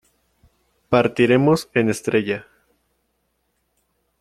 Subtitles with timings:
[0.89, 2.47] partiremos en estrella.